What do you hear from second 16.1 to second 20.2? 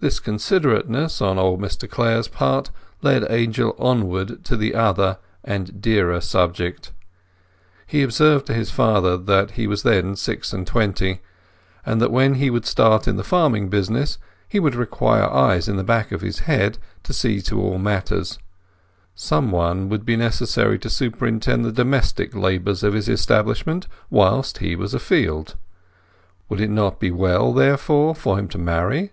of his head to see to all matters—some one would be